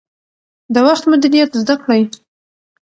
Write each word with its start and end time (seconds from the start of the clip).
د 0.73 0.75
وخت 0.87 1.03
مدیریت 1.11 1.51
زده 1.61 1.75
کړئ. 1.81 2.01